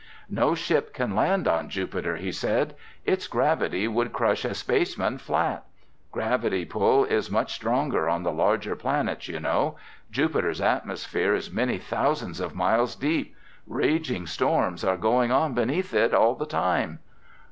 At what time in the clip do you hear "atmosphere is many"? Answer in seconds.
10.59-11.77